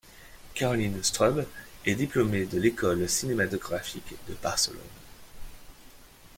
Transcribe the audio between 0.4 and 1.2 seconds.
Caroline